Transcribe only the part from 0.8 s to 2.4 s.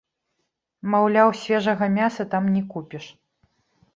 Маўляў, свежага мяса